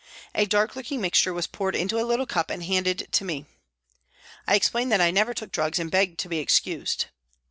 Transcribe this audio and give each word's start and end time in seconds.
A 0.33 0.47
dark 0.47 0.75
looking 0.75 0.99
mixture 0.99 1.31
was 1.31 1.45
poured 1.45 1.75
into 1.75 1.99
a 1.99 2.01
little 2.07 2.25
cup 2.25 2.49
and 2.49 2.63
handed 2.63 3.07
to 3.11 3.23
me. 3.23 3.45
I 4.47 4.55
explained 4.55 4.91
that 4.91 4.99
I 4.99 5.11
never 5.11 5.35
took 5.35 5.51
drugs 5.51 5.77
and 5.77 5.91
begged 5.91 6.17
to 6.21 6.27
be 6.29 6.39
excused. 6.39 7.05